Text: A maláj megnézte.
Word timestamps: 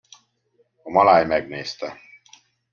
A 0.83 0.89
maláj 0.91 1.25
megnézte. 1.25 1.99